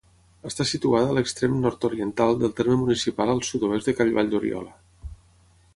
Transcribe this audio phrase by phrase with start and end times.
[0.51, 5.13] Està situada a l'extrem nord-oriental del terme municipal, al sud-oest de Cal Valldoriola.